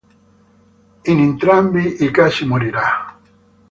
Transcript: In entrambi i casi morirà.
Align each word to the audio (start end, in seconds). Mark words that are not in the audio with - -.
In 1.11 1.19
entrambi 1.19 2.03
i 2.03 2.09
casi 2.09 2.43
morirà. 2.43 3.19